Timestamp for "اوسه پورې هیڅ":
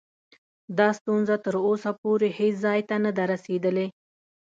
1.67-2.55